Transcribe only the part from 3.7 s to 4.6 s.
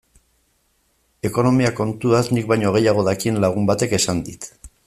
batek esan dit.